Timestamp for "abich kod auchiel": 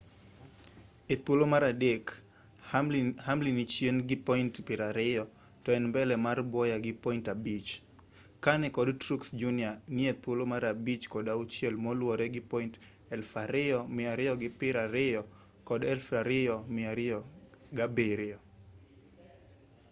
10.73-11.75